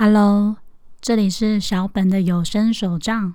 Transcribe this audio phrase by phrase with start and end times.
[0.00, 0.58] Hello，
[1.00, 3.34] 这里是小本的有声手账，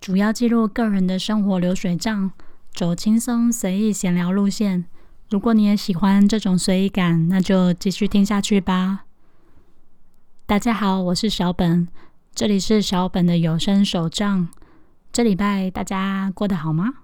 [0.00, 2.32] 主要记录个人的生活流水账，
[2.74, 4.86] 走轻松随意闲聊路线。
[5.30, 9.04] 如果你也喜欢这种随意感，那就继续听下去吧。
[10.46, 11.86] 大家好，我是小本，
[12.34, 14.48] 这里是小本的有声手账。
[15.12, 16.94] 这礼拜大家过得好吗？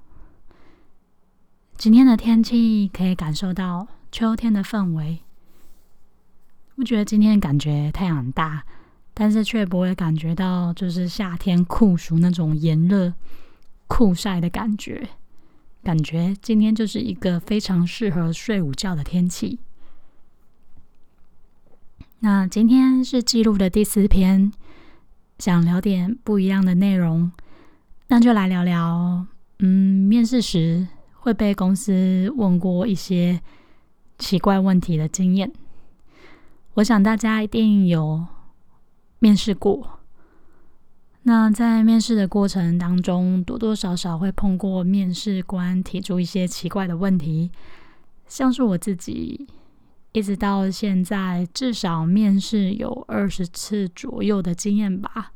[1.77, 5.24] 今天的天气可以感受到秋天的氛围。
[6.77, 8.65] 不觉得今天感觉太阳很大，
[9.13, 13.13] 但是却不会感觉到就是夏天酷暑那种炎热
[13.87, 15.09] 酷晒的感觉。
[15.83, 19.59] 感觉今天就是一个非常适合睡午觉的天气。
[22.21, 24.51] 那今天是记录的第四篇，
[25.39, 27.31] 想聊点不一样的内容，
[28.09, 29.27] 那就来聊聊，
[29.59, 33.41] 嗯，面试时会被公司问过一些
[34.19, 35.53] 奇怪问题的经验。
[36.75, 38.27] 我想大家一定有
[39.21, 40.01] 面试过。
[41.23, 47.51] 那在面试的过程当中，多多少少会碰过面试官提出一些奇怪的问题，
[48.27, 49.47] 像是我自己
[50.13, 55.33] 一直到现在至少面试有二十次左右的经验吧。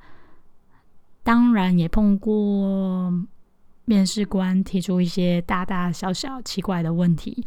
[1.23, 3.13] 当然也碰过
[3.85, 7.47] 面试官提出一些大大小小奇怪的问题。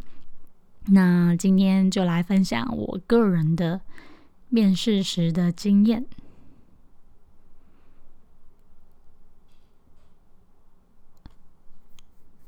[0.86, 3.80] 那今天就来分享我个人的
[4.48, 6.04] 面试时的经验。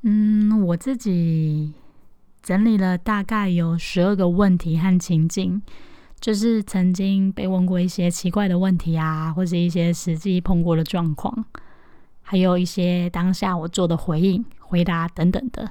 [0.03, 1.73] 嗯，我自己
[2.43, 5.63] 整理了大概有十二个问题和情境，
[6.21, 11.47] 就是曾经被问过一些奇怪的问题啊，或者一些实际碰过的状况，
[12.21, 15.71] 还有一些当下我做的回应、回答等等的。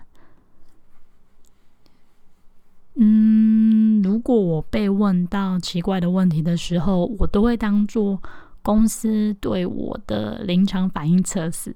[2.96, 8.22] 嗯，如果我被问到奇怪的问题的时候，我都会当做
[8.62, 11.76] 公司对我的临场反应测试，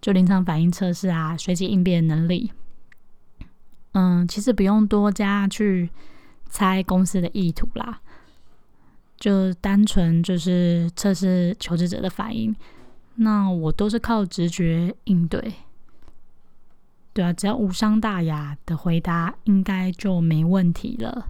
[0.00, 2.50] 就临场反应测试啊，随机应变能力。
[3.92, 5.90] 嗯，其实不用多加去
[6.48, 8.00] 猜公司的意图啦，
[9.18, 12.56] 就单纯就是测试求职者的反应。
[13.16, 15.52] 那我都是靠直觉应对。
[17.12, 21.26] 对啊，只要无伤大雅的回答，应该就没问题了。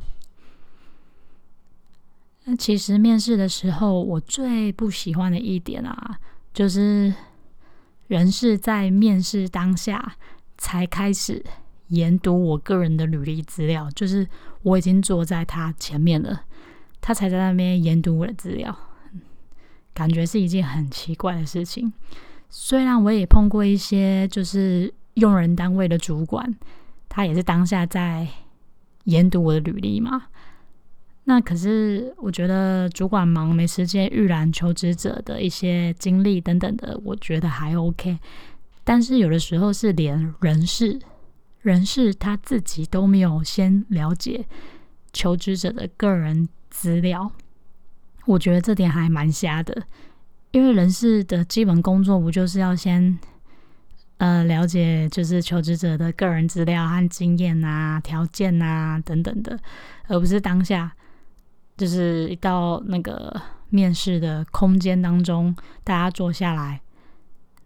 [2.44, 6.18] 那其实面试的时候，我最不喜欢的一点啊，
[6.52, 7.14] 就是
[8.08, 10.16] 人事在面试当下
[10.58, 11.42] 才开始
[11.88, 14.28] 研读我个人的履历资料，就是
[14.62, 16.44] 我已经坐在他前面了，
[17.00, 18.76] 他才在那边研读我的资料，
[19.94, 21.90] 感觉是一件很奇怪的事情。
[22.50, 24.92] 虽然我也碰过一些，就是。
[25.20, 26.56] 用人单位的主管，
[27.08, 28.26] 他也是当下在
[29.04, 30.24] 研读我的履历嘛？
[31.24, 38.18] 那可是我觉得主管忙没时间预览求职者的一些经历等等的，我觉得还 OK。
[38.82, 40.98] 但是有的时候是连人事
[41.60, 44.46] 人事他自己都没有先了解
[45.12, 47.30] 求职者的个人资料，
[48.26, 49.84] 我觉得这点还蛮瞎的。
[50.50, 53.18] 因为人事的基本工作不就是要先。
[54.20, 59.58] 呃，了解就是求职者的个人资料和经验啊、条件啊等等的，
[60.08, 60.92] 而不是当下
[61.78, 66.82] 就是一到那个面试的空间当中，大家坐下来，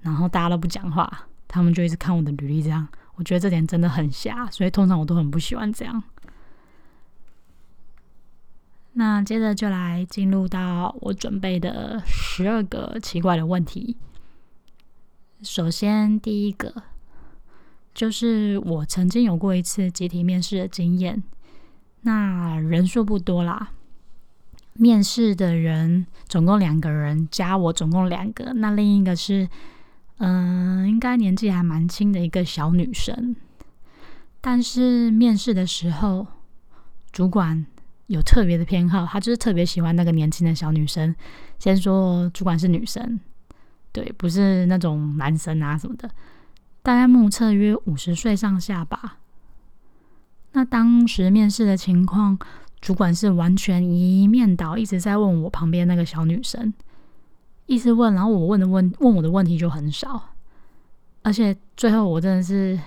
[0.03, 2.87] 然后大家都不讲话，他们就一直看我的履历，这样
[3.17, 6.01] 我觉得这点真的很瞎，所以通常我都很不喜欢这样。
[8.93, 13.97] 那接着就来进入到我准备的十二个奇怪的问题。
[15.45, 16.73] 首先，第一个
[17.95, 21.23] 就是我曾经有过一次集体面试的经验，
[22.01, 23.73] 那人数不多啦，
[24.73, 29.47] 面试的人总共两个人，加我总共两个，那另一个是，
[30.17, 33.37] 嗯，应该年纪还蛮轻的一个小女生，
[34.41, 36.27] 但是面试的时候，
[37.13, 37.67] 主管
[38.07, 41.15] 有特别的偏好，他就是特别喜欢那个年轻的小女生。
[41.59, 43.21] 先说主管是女生。
[43.95, 46.11] 对，不是那种男生啊什么的，
[46.83, 49.19] 大概目测约五十岁上下吧。
[50.53, 52.37] 那当时面试的情况，
[52.81, 56.75] 主管是完全一面倒，一直在问我旁边那个小女生，
[57.67, 60.31] 一直问，然后我问的问问我的问题就很少，
[61.23, 62.79] 而且最后我真的是。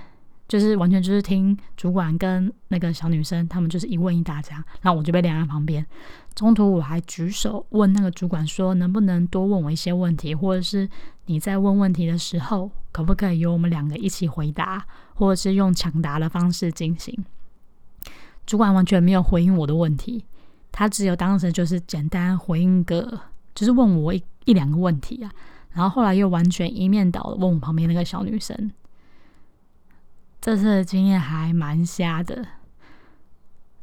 [0.48, 5.86] 就是完全就是听主管跟那个小女生，他们就是一问一答这样，然后我就被晾在旁边。
[6.34, 10.88] 中途我还举手问那个主管说，能不能多问我一些问题，或者是
[11.26, 14.86] 你在问问题的时候，可不可以由我们两个一起回答，
[15.16, 17.26] 或者是用抢答的方式进行？
[18.46, 20.24] 主管完全没有回应我的问题，
[20.72, 23.20] 他只有当时就是简单回应个，
[23.54, 25.32] 就是问我一一两个问题啊，
[25.72, 28.72] 然后后来又完全一面倒的问我旁边那个小女生。
[30.48, 32.48] 这次的经验还蛮瞎的。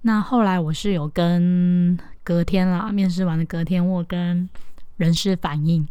[0.01, 4.49] 那后来我是有跟隔天啦，面试完的隔天，我跟
[4.97, 5.83] 人事反映，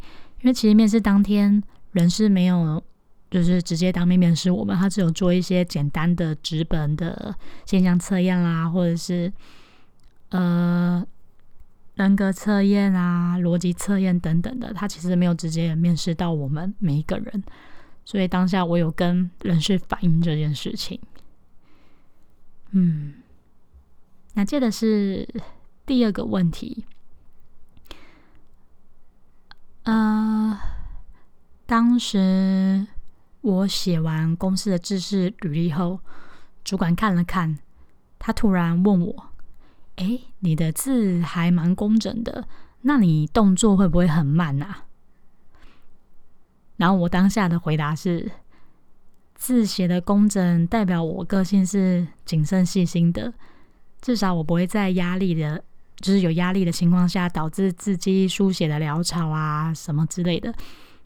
[0.42, 1.62] 因为其实面试当天
[1.92, 2.84] 人事没有
[3.30, 7.36] 就是直接当面面试我们，他只有做一些简单的纸本的
[7.68, 9.32] 现象测验啦，或者是
[10.30, 11.06] 呃
[11.94, 17.44] 人格测验啊、逻辑测验等等的，他其实没有直接面试到我们每一个人。
[18.06, 21.00] 所以当下我有跟人事反映这件事情，
[22.72, 23.16] 嗯，
[24.34, 25.28] 那接着是
[25.86, 26.86] 第二个问题，
[29.84, 30.60] 呃，
[31.66, 32.88] 当时
[33.42, 36.00] 我写完公司的制式履历后，
[36.64, 37.58] 主管看了看，
[38.20, 39.32] 他突然问我
[39.98, 42.48] ：“哎，你的字还蛮工整的，
[42.82, 44.86] 那你动作会不会很慢啊？”
[46.78, 48.32] 然后我当下的回答是：
[49.36, 53.34] 字写的工整，代表我个性是谨慎细心的。
[54.02, 55.64] 至少我不会在压力的，
[55.98, 60.54] 就是有压力的情况下，导致字迹书写的潦草啊什么之类的。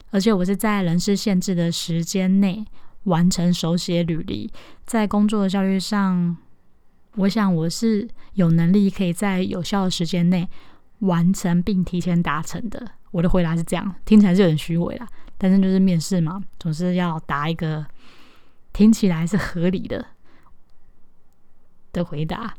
[0.10, 2.66] 而且我是在人事限制的时间内
[3.04, 4.50] 完成手写履历，
[4.86, 6.36] 在工作的效率上，
[7.16, 10.48] 我想我是有能力可以在有效的时间内
[11.00, 12.84] 完成并提前达成的。
[13.12, 15.08] 我的回答是这样，听起来是有点虚伪啦。
[15.38, 17.86] 但是就是面试嘛，总是要答一个
[18.74, 20.06] 听起来是合理的
[21.94, 22.56] 的回答。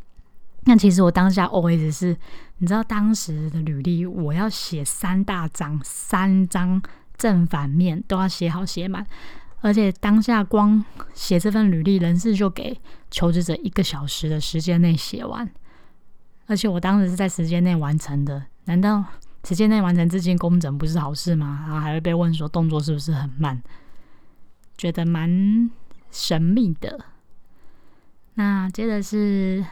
[0.65, 2.17] 那其实我当下 always 是，
[2.59, 6.83] 你知道当时的履历我要写三大张，三张
[7.17, 9.07] 正反面都要写好写满，
[9.61, 10.85] 而且当下光
[11.15, 12.79] 写这份履历，人事就给
[13.11, 15.49] 求职者一个小时的时间内写完，
[16.47, 19.05] 而且我当时是在时间内完成的，难道？
[19.49, 21.65] 时间内完成资金工整不是好事吗？
[21.67, 23.63] 然后还会被问说动作是不是很慢，
[24.77, 25.71] 觉得蛮
[26.11, 27.07] 神秘的。
[28.35, 29.65] 那接着是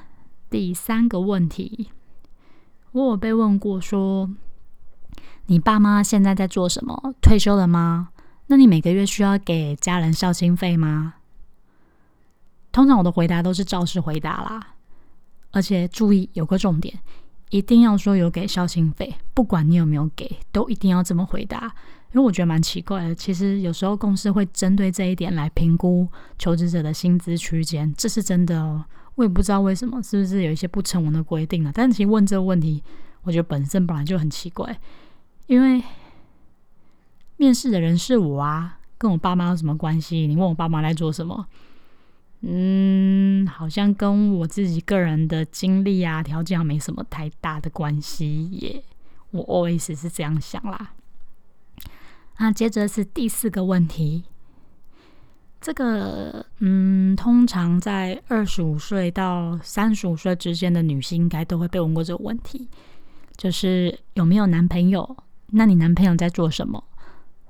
[0.49, 1.91] 第三个问题，
[2.93, 4.31] 我有被问过说，
[5.45, 7.15] 你爸妈现在在做什么？
[7.21, 8.09] 退休了吗？
[8.47, 11.17] 那你每个月需要给家人孝心费吗？
[12.73, 14.69] 通常我的回答都是照实回答啦，
[15.51, 16.99] 而且注意有个重点。
[17.51, 21.73] 一定要说有给孝心费，不管你有没有给，都一定要这么回答。
[22.13, 26.09] 因为我觉得蛮奇怪的，其实有时候公司会针对这一点来评估
[26.39, 28.85] 求职者的薪资区间，这是真的哦。
[29.17, 31.71] 我也不知道为什么，是不是有一些不成文的规定啊？
[31.75, 32.83] 但其实问这个问题，
[33.23, 34.79] 我觉得本身本来就很奇怪，
[35.47, 35.83] 因为
[37.37, 40.27] 面试的人是我啊，跟我爸妈有什么关系？
[40.27, 41.47] 你问我爸妈在做什么？
[42.49, 48.85] 嗯，好像跟我自己个人的经历啊、条件没什么太大的关系耶。
[49.33, 50.93] 我 always 是这样想啦。
[52.39, 54.23] 那接着是第四个问题，
[55.61, 62.69] 这个嗯，通常在二十五岁到三十五岁之间的女性，应该都会被问过这个问题，
[63.37, 65.17] 就是有没有男朋友？
[65.49, 66.85] 那你男朋友在做什么？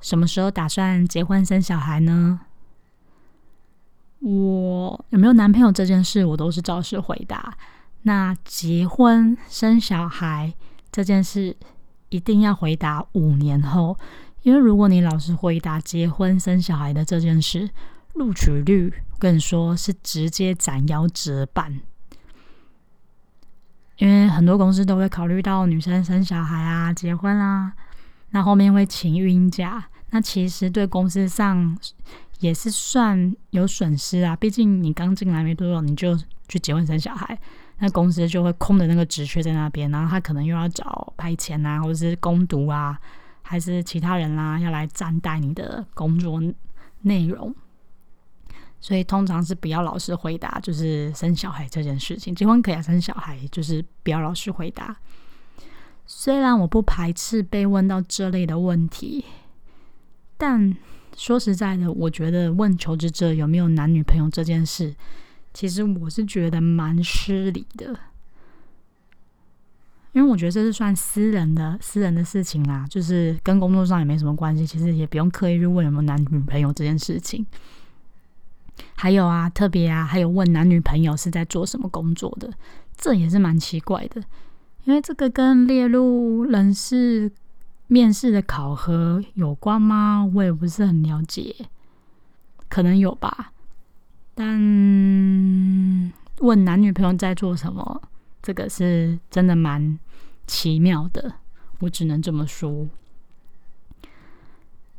[0.01, 2.41] 什么时候打算结婚生小孩呢？
[4.21, 7.57] 我有没有男朋友这件事，我都是照实回答。
[8.03, 10.53] 那结婚生小孩
[10.91, 11.55] 这件事，
[12.09, 13.97] 一定要回答五年后，
[14.43, 17.69] 因为如果你老是回答结婚生小孩的这件事，
[18.14, 21.81] 录取率跟你说是直接斩腰折半。
[23.99, 27.73] 因为很多公司都会考虑到女生生小孩啊、结婚啊，
[28.31, 31.76] 那后面会请孕假，那其实对公司上。
[32.40, 36.14] 也是算有损失啊，毕竟你刚进来没多久，你就
[36.49, 37.38] 去结婚生小孩，
[37.78, 43.00] 那公司就会空的那个职缺在那边，然后他可能又要找派遣啊，或者是攻读啊，
[43.40, 46.38] 还是其他人啦，要来暂代你的工作
[47.00, 47.55] 内容，
[48.81, 54.95] 所以通常是不要老实回答，就是生小孩这件事情，结婚可以生小孩，就是不要老实回答。
[56.05, 59.25] 虽然我不排斥被问到这类的问题，
[60.37, 60.76] 但。
[61.16, 64.94] 说实在的，我觉得问求职者有没有男女朋友这件事，
[65.54, 67.99] 其实我是觉得蛮失礼的，
[70.12, 77.44] 因为我觉得这是算私人的私人的事情啦，就是跟工作上也没什么关系，其实也不用刻意去问有没有男女朋友这件事情。
[78.94, 82.52] 还有啊，特别啊，还有问男女朋友是在做什么工作的，
[82.94, 84.23] 这也是蛮奇怪的，
[84.85, 87.32] 因为这个跟列入人事。
[87.88, 90.28] 面试的考核有关吗？
[90.35, 91.55] 我也不是很了解，
[92.69, 93.52] 可能有吧。
[94.35, 94.59] 但
[96.40, 98.02] 问男女朋友在做什么，
[98.43, 99.99] 这个是真的蛮
[100.47, 101.35] 奇妙的，
[101.78, 102.88] 我只能这么说。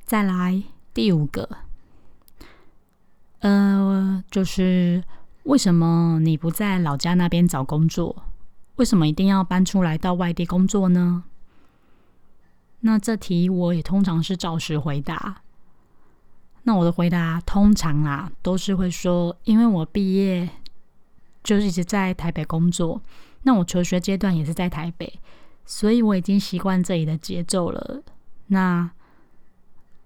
[0.05, 0.63] 再来
[0.93, 1.49] 第五个，
[3.39, 5.03] 呃，就是
[5.43, 8.23] 为什么你不在老家那边找工作？
[8.77, 11.25] 为什么一定要搬出来到外地工作呢？
[12.81, 15.41] 那这题我也通常是照实回答。
[16.63, 20.49] 那我的回答通常啊，都是会说，因为我毕业
[21.43, 23.01] 就是一直在台北工作，
[23.43, 25.19] 那我求学阶段也是在台北，
[25.65, 28.03] 所以我已经习惯这里的节奏了。
[28.47, 28.89] 那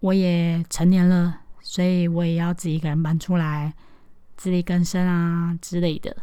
[0.01, 3.73] 我也成年了，所以我也要自己一个人搬出来，
[4.37, 6.15] 自力更生啊之类的。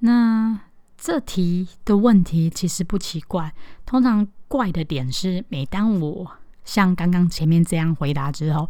[0.00, 0.37] 那
[1.08, 3.54] 这题的问题其实不奇怪，
[3.86, 6.30] 通常怪的点是，每当我
[6.66, 8.68] 像刚刚前面这样回答之后，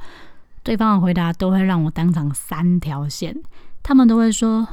[0.62, 3.42] 对方的回答都会让我当场三条线。
[3.82, 4.68] 他们都会说：“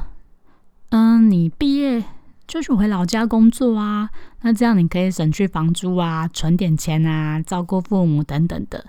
[0.90, 2.04] 嗯，你毕业。”
[2.46, 4.10] 就是回老家工作啊，
[4.42, 8.86] 那这样你可以省去房租啊，存点钱啊，照顾父母等等的。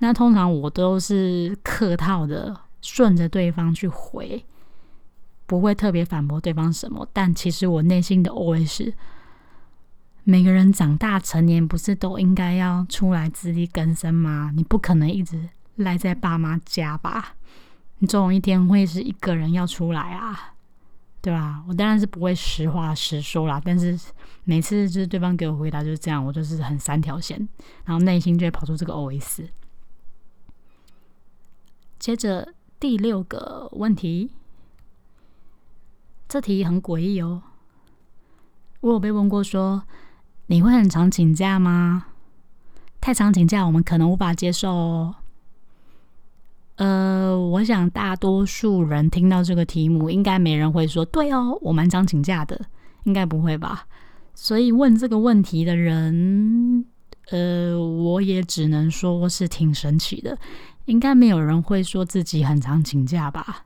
[0.00, 4.44] 那通常我都是客套的，顺着对方去回，
[5.50, 7.04] 不会特别反驳对方什么。
[7.12, 8.92] 但其实我内心的 OS：
[10.22, 14.52] 每个人长大成年，不是都应该要出来自力更生吗？
[14.54, 17.34] 你不可能一直赖在爸妈家吧？
[17.98, 20.54] 你总有一天会是一个人要出来啊。
[21.20, 21.64] 对吧？
[21.68, 23.98] 我当然是不会实话实说啦，但是
[24.44, 27.36] 每次就是对方给我回答就是这样，我就是很三条线，
[27.84, 29.48] 然后内心就会跑出这个 OS。
[31.98, 34.30] 接着第六个问题，
[36.30, 37.42] 这题很诡异哦。
[38.82, 39.82] 我有被问过说，
[40.46, 42.06] 你会很常请假吗？
[43.00, 45.16] 太常请假，我们可能无法接受哦。
[46.76, 52.64] 呃，我想大多数人听到这个题目，应该没人会说“对哦，我蛮常请假的”，
[53.02, 53.86] 应该不会吧？
[54.32, 56.86] 所以问这个问题的人，
[57.30, 60.38] 呃，我也只能说是挺神奇的。
[60.84, 63.64] 应该没有人会说自己很常请假吧？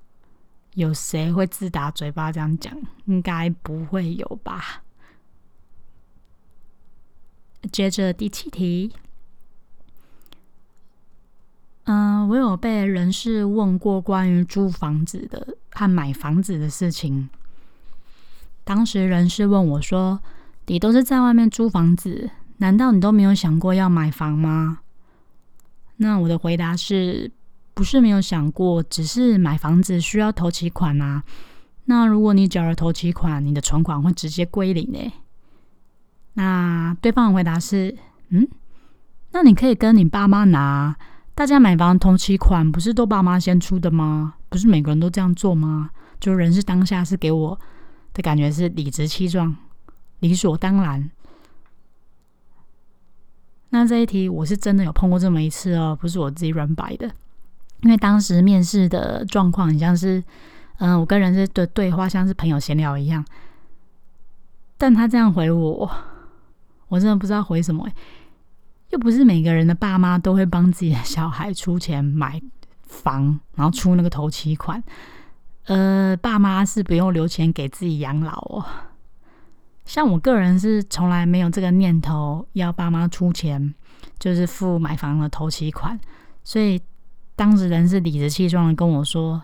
[0.74, 2.76] 有谁会自打嘴巴这样讲？
[3.06, 4.82] 应该不会有吧？
[7.72, 8.92] 接着第七题。
[11.84, 17.28] 嗯，我有被人事问过关于租房子的和买房子的事情。
[18.64, 20.20] 当时人事问我说
[20.66, 24.80] ：“你都是在外面租房子，难道你都没有想过要买房吗？”
[25.96, 27.30] 那我的回答是：
[27.74, 31.24] 不是没有想过，只是买房子需要投期款啊。
[31.86, 35.12] 那如果你缴了投期款，你的存款会直接归零诶。
[36.34, 37.96] 那对方的回答是
[38.30, 38.48] ：“嗯，
[39.32, 40.96] 那你可以跟你爸妈拿。”
[41.34, 44.34] 大家买房同期款不是都爸妈先出的吗？
[44.48, 45.90] 不是每个人都这样做吗？
[46.20, 47.58] 就人是当下是给我
[48.12, 49.54] 的感觉是理直气壮、
[50.20, 51.10] 理所当然。
[53.70, 57.10] 那这一题我是真的有碰过这么一次哦，不是我自己软摆的。
[57.84, 60.22] 因为当时面试的状况很像是，
[60.78, 63.22] 嗯，我跟人事的对话像是朋友闲聊一样，
[64.78, 65.90] 但他这样回我，
[66.88, 67.86] 我真的不知道回什么。
[68.90, 72.40] 又不是每个人的爸妈都会帮自己的小孩出钱买
[72.84, 74.82] 房，然后出那个头期款。
[75.66, 78.64] 呃，爸妈是不用留钱给自己养老哦。
[79.84, 83.74] 像我个人是从来没有这个念头要爸妈出钱，
[84.18, 85.98] 就是付买房的头期款。
[86.44, 86.80] 所以
[87.36, 89.42] 当时人是理直气壮的跟我说，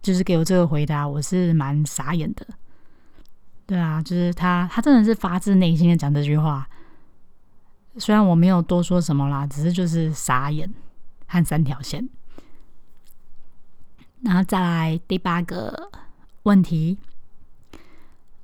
[0.00, 2.46] 就是给我这个回答，我是蛮傻眼的。
[3.66, 6.66] 对啊，就是他，他真的是发自内心的讲这句话。
[7.98, 10.72] 虽然我没有多说什么啦，只是就是傻眼
[11.26, 12.08] 和三条线。
[14.22, 15.90] 然后再来第八个
[16.44, 16.96] 问题，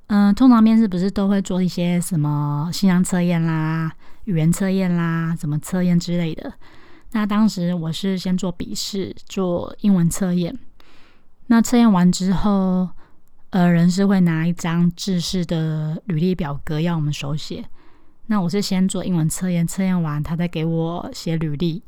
[0.07, 3.91] 嗯，通常面试不是都会做一些什么信仰测验啦、
[4.25, 6.53] 语言测验啦、什么测验之类的？
[7.15, 10.53] 那当时我是先做笔试，做英文测验。
[11.47, 12.89] 那测验完之后，
[13.51, 17.63] 呃，人是会拿一张制式的履历表格要我们手写。
[18.25, 21.81] 那我是先做英文测验，测验完他再给我写履历。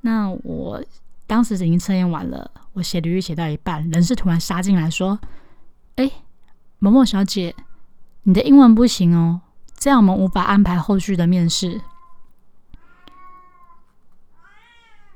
[0.00, 0.82] 那我
[1.28, 5.20] 当时已经测验完了，我写履历写到一半，人事突然杀进来说
[5.94, 6.10] ：“哎，
[6.80, 7.54] 某某小姐，
[8.24, 9.42] 你的英文不行哦，
[9.78, 11.80] 这样我们无法安排后续的面试。”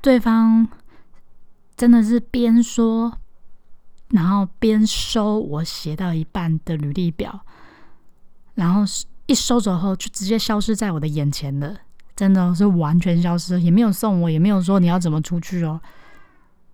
[0.01, 0.67] 对方
[1.75, 3.17] 真的是边说，
[4.09, 7.45] 然后边收我写到一半的履历表，
[8.55, 8.83] 然后。
[9.29, 11.75] 一收走后，就直接消失在我的眼前了，
[12.15, 15.81] 真的是完全消失，也没有送我，也没有说你要怎么出去哦，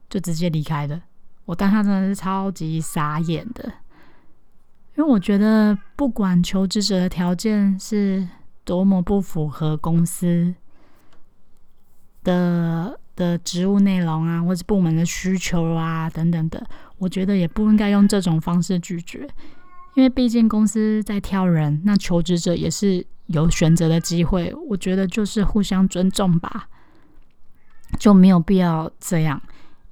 [0.08, 1.02] 就直接离开了。
[1.46, 3.64] 我当下真的是超级傻眼的，
[4.96, 8.30] 因为我觉得不管求职者的条件是
[8.64, 10.54] 多么不符合公司
[12.24, 16.66] 的的职务内容啊，或者部门的需求啊等等的，
[16.98, 19.28] 我觉得也不应该用这种方式拒绝，
[19.96, 26.68] 因为毕竟公司在挑人，那求职者也是有选择的机会，我觉得就是互相尊重吧，
[28.00, 29.42] 就没有必要这样。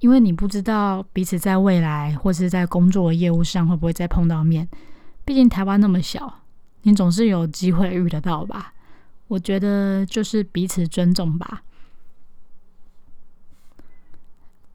[0.00, 4.68] 因为你不知道彼此在未来或是在工作业务上会不会再碰到面，
[5.24, 6.40] 毕竟台湾那么小，
[6.82, 8.74] 你总是有机会遇得到吧？
[9.28, 11.62] 我觉得就是彼此尊重吧。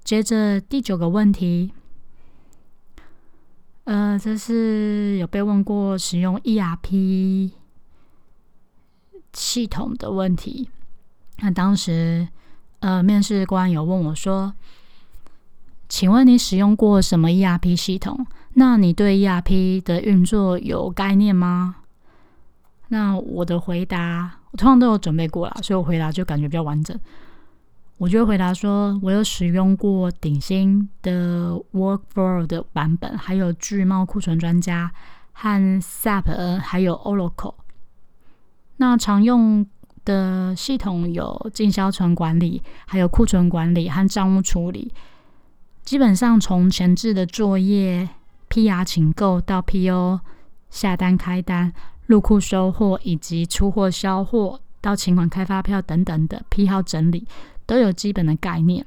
[0.07, 1.73] 接着第九个问题，
[3.83, 7.51] 呃，这是有被问过使用 ERP
[9.33, 10.69] 系统的问题。
[11.39, 12.25] 那当时，
[12.79, 14.53] 呃，面试官有问我说。
[15.89, 18.25] 请问你使用过什么 ERP 系统？
[18.53, 21.75] 那你对 ERP 的运作有概念吗？
[22.87, 26.97] 那我的回答，我通常都有准备过了，所以我回答就感觉比较完整。
[27.97, 34.91] 我就回答说，我有使用过鼎新的 Workflow 的版本，还有巨茂库存专家
[35.31, 37.55] 和 SAP，还有 Oracle。
[38.75, 39.65] 那常用
[40.05, 44.93] 的系统有进销存管理，还有库存管理和账务处理。
[45.83, 48.07] 基本上从前置的作业、
[48.49, 50.19] PR 请购到 PO
[50.69, 51.73] 下单开单、
[52.05, 57.27] 入库收货以及出货销货到请款开发票等等的批号整理，
[57.67, 58.83] 都有基本的概念。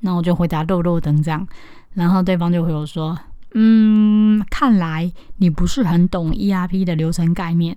[0.00, 1.46] 那我就回答肉肉等这样，
[1.92, 3.18] 然后对方就回我说
[3.52, 7.76] ：“嗯，看来你不是很懂 ERP 的流程概念。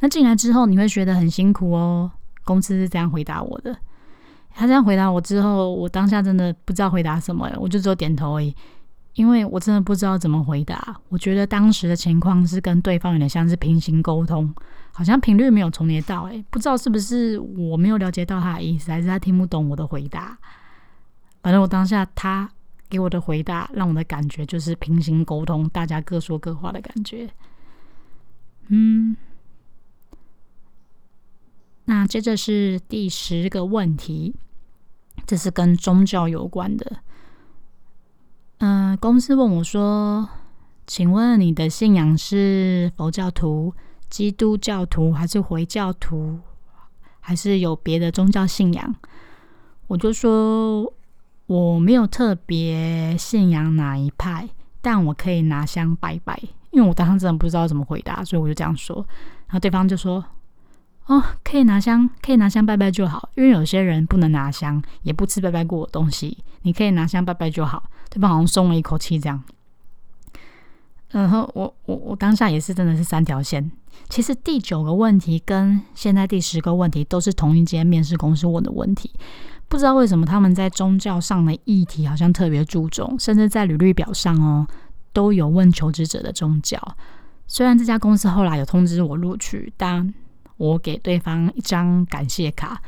[0.00, 2.10] 那进来之后你会学得很辛苦哦。”
[2.44, 3.76] 公司是这样回答我的。
[4.54, 8.54] 他这样回答我之后，我当下真的不知道回答什么，我就只有点头而已，
[9.16, 10.96] 因为我真的不知道怎么回答。
[11.08, 14.54] 我觉得当时的情况是跟对方有点像是平行沟通，
[14.92, 20.38] 好像频率没有重叠到，诶，不知道是不是我没有了解到他的意思，还是他听不懂我的回答。
[21.42, 22.48] 反正我当下他
[22.88, 27.28] 给我的回答，让我的感觉就是平行沟通，大家各说各话的感觉。
[28.68, 29.16] 嗯。
[31.86, 34.34] 那接着是第十个问题。
[35.26, 36.98] 这是跟宗教有关的。
[38.58, 40.28] 嗯，公司问我说
[40.86, 43.74] ：“请问你的信仰是佛教徒、
[44.08, 46.38] 基督教徒，还是回教徒，
[47.20, 48.94] 还是有别的宗教信仰？”
[49.88, 50.92] 我就说
[51.46, 54.48] 我没有特别信仰哪一派，
[54.80, 56.40] 但我可以拿香拜拜。
[56.70, 58.96] 因为我当时真的不知道怎么回答，所以我就这样说。
[59.46, 60.24] 然后对方就说。
[61.06, 63.28] 哦，可以拿香，可以拿香拜拜就好。
[63.36, 66.38] 因为有些人不能拿香，也不吃拜拜过的东西。
[66.62, 67.84] 你可以拿香拜拜就好。
[68.10, 69.42] 对方好像松了一口气，这样。
[71.10, 73.70] 然后我我我当下也是真的是三条线。
[74.08, 79.10] 其实第九个问题跟现在第十个问题都是同一间面试公司问的问题。
[79.68, 84.66] 不知道为什么他们在宗教上的议题好像特别注重，甚至在履历表上哦
[85.12, 86.80] 都有问求职者的宗教。
[87.46, 90.12] 虽然这家公司后来有通知我录取，但
[90.56, 92.82] 我给对方一张感谢卡，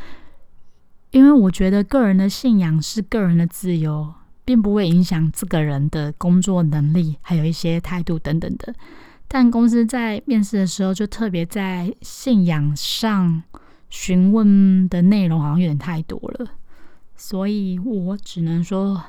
[1.11, 8.75] 因为我觉得个人的信仰是个人的自由，并不会影响这个人的工作能力，还有一些态度等等的。
[9.27, 13.43] 但公司在面试的时候，就特别在信仰上
[13.91, 16.47] 询问的内容好像有点太多了，
[17.15, 19.03] 所以我只能说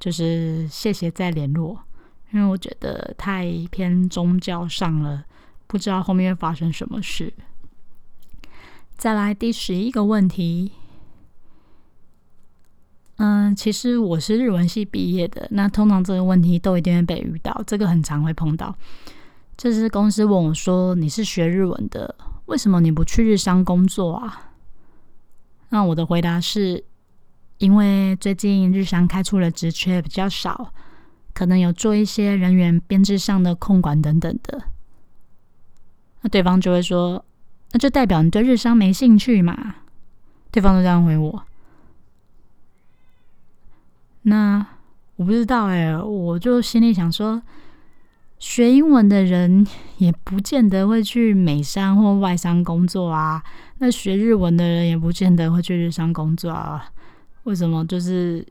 [0.00, 1.78] 就是谢谢再联络，
[2.32, 5.24] 因为我觉得太偏宗教上了，
[5.66, 7.32] 不知道后面会发生什么事。
[8.96, 10.72] 再来第十一个问题，
[13.16, 18.74] 嗯，其实我是日文系毕业的，那通常这个问题都一定会被遇到，这个很常会碰到。
[19.54, 22.14] 这是公司问我说：“你是学日文的，
[22.46, 24.52] 为什么你不去日商工作啊？”
[25.68, 26.82] 那我的回答是：
[27.58, 30.72] 因为最近日商开出了职缺比较少，
[31.34, 34.64] 可能有做一些人员编制上的控管等等的。
[36.22, 37.22] 那对方就会说。
[37.76, 39.74] 那就代表你对日商没兴趣嘛？
[40.50, 41.44] 对方都这样回我。
[44.22, 44.66] 那
[45.16, 47.42] 我不知道哎，我就心里想说，
[48.38, 49.66] 学英文的人
[49.98, 53.44] 也不见得会去美商或外商工作啊。
[53.76, 56.90] 那学日文的人也不见得会去日商工作啊。
[57.42, 57.84] 为什么？
[57.84, 58.42] 就是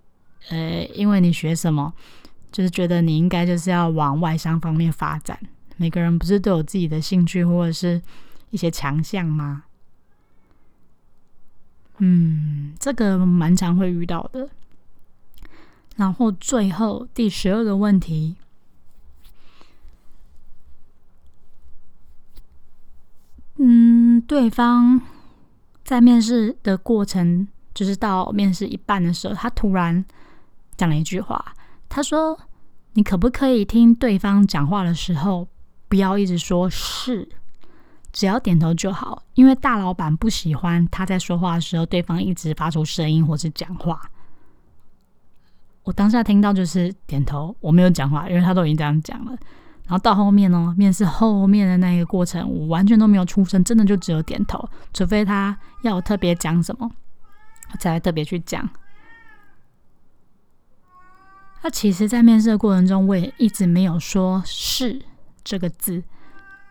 [0.52, 1.92] 呃，因为你学什么，
[2.52, 5.36] 就是觉得你应该就是要往外商方面发展。
[5.78, 8.00] 每个人不是都有自己的兴趣，或者是？
[8.56, 9.66] 一些强项吗？
[11.98, 14.50] 嗯，这个蛮常会遇到的。
[15.98, 18.38] 然后最后第十二个问题，
[23.58, 25.02] 嗯，对方
[25.84, 30.06] 在面试的过程，就是到面试一半的时候，他突然
[30.78, 31.54] 讲了一句话，
[31.90, 32.40] 他说
[32.96, 35.48] ：“你可不可以听对方讲话的时候，
[35.88, 37.30] 不要一直说是，
[38.16, 44.10] 只要点头就好，因为大老板不喜欢他在说话的时候，对方一直发出声音或是讲话。”
[45.84, 49.32] 我当下听到就是点头，我没有讲话，因为他都已经这样讲了。
[49.84, 56.90] 然后到后面呢，面试后面的那个过程，我完全都没有出声，真的就只有点头，除非他要我特别讲什么，
[57.74, 58.68] 我才特别去讲。
[61.62, 65.02] 那其实，在面试的过程中，我也一直没有说是
[65.44, 66.02] 这个字，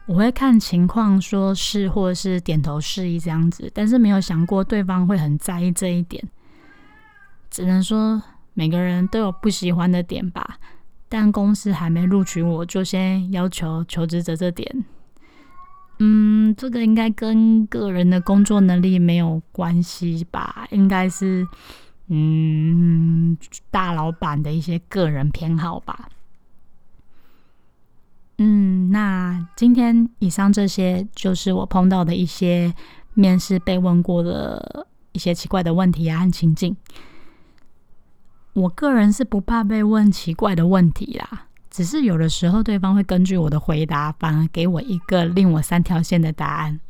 [0.07, 6.23] 我会看情况说是或者是点头示意这样子，但是没有想过对方会很在意这一点，
[7.51, 8.23] 只能说。
[8.57, 10.61] 每个人都有不喜欢的点吧，
[11.09, 14.85] 但公司还没录取我，就先要求求职者这点。
[15.99, 20.69] 嗯，这个应该跟个人的工作能力没有关系吧？
[20.71, 21.45] 应该是，
[22.07, 23.37] 嗯，
[23.73, 26.09] 大老板的一些个人偏好吧。
[28.39, 32.75] 嗯，那今天以上这些就是我碰到的一些
[33.15, 36.77] 面试被问过的一些奇怪的问题啊和情境。
[38.55, 46.81] 我个人是不怕被问奇怪的问题啦，只是有的时候对方会根据我的回答，反而给我一个令我三条线的答案。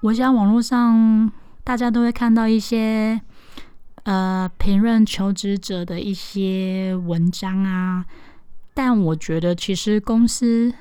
[0.00, 1.30] 我想网络上
[1.62, 3.20] 大家都会看到一些
[4.04, 8.04] 呃评论求职者的一些文章啊，
[8.74, 10.72] 但我觉得其实公司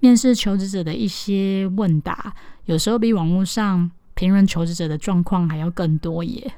[0.00, 2.34] 面试求职者的一些问答，
[2.64, 3.90] 有时候比网络上。
[4.14, 6.52] 评论求职者的状况还要更多耶。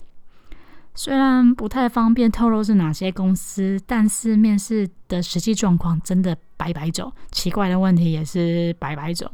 [0.94, 9.30] 虽然不太方便透露是哪些公司，但是面试的实际状况真的百百种，奇怪的问题也是百百种。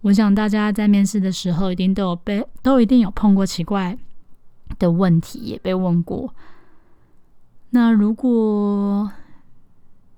[0.00, 3.94] 我想大家在面试的时候，一定都有被，都一定有碰过奇怪
[4.78, 6.34] 的问题，也被问过。
[7.70, 9.10] 那如果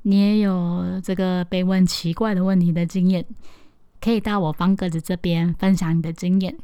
[0.02, 3.24] 你也有这个被问奇怪的问题的经验，
[4.00, 6.56] 可以到我方格子这边分享你的经验。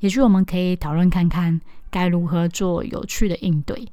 [0.00, 3.86] 也许我们可以讨论看看该如何做有趣的应对，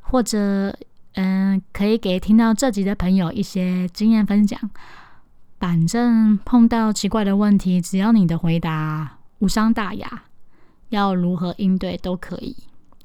[0.00, 0.76] 或者
[1.14, 4.58] 嗯，可以给听到这集的朋友一些经验分享。
[5.58, 10.24] 反正碰到奇怪的问题，只要你的回答无伤大雅，
[10.90, 12.56] 要如何应对都可以。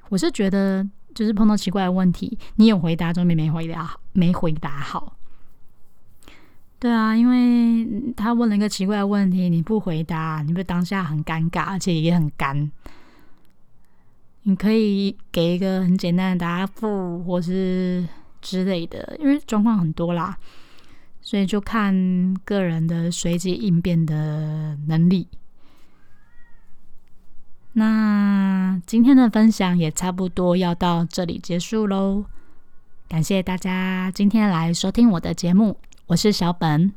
[0.10, 5.18] 我是觉得，就是碰到奇怪的问题，你有回答总比没回答没回答好。
[6.80, 12.70] 对啊，因为他问了一个奇怪的问题，你不回答，你不当下很尴尬，而且也很干。
[14.44, 18.06] 你可以给一个很简单的答复，或是
[18.42, 20.38] 之类的，因为状况很多啦，
[21.22, 25.26] 所以就看个人的随机应变的能力。
[27.76, 32.24] 那今天的分享也差不多要到这里结束喽，
[33.10, 35.78] 感谢大家今天来收听我的节目。
[36.06, 36.94] 我是小本，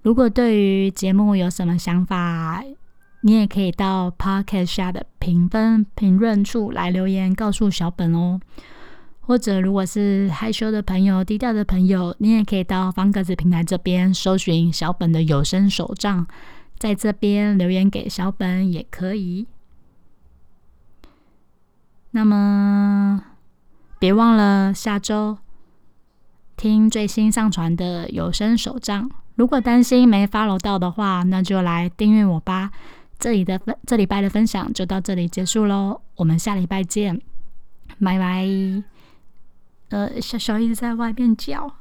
[0.00, 2.64] 如果对于节目有什么想法，
[3.20, 8.40] 你也可以到 Podcast 下的评分评论处来留言告诉小本哦。
[9.20, 16.26] 或者如果是害羞的朋友、低调的朋友，你也可以到方格子平台这边搜寻小本的有声手账，
[16.78, 19.46] 在这边留言给小本也可以。
[22.12, 23.22] 那么
[23.98, 25.36] 别忘了下周。
[26.54, 32.70] 听最新上传的有声手账，如果担心没 follow 到的话，那就来订阅我吧。
[33.18, 37.20] 这里的分这礼拜的分享就到这里结束喽，我们下礼拜见，
[38.00, 38.46] 拜拜。
[39.88, 41.74] 呃，小小一直在外面叫，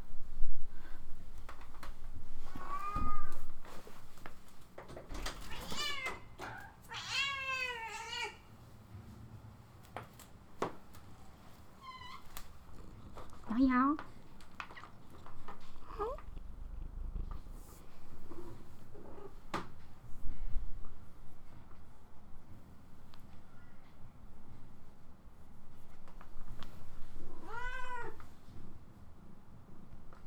[13.68, 14.11] 摇摇。